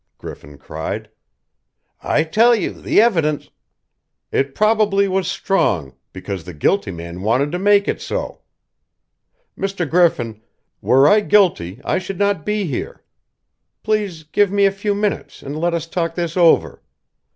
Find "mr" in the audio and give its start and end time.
9.55-9.87